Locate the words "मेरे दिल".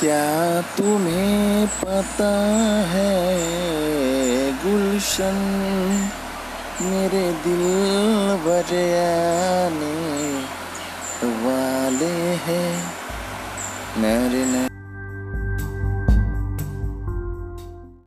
6.82-7.66